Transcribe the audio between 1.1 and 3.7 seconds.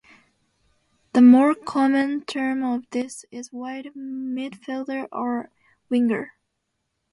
The more common term for this is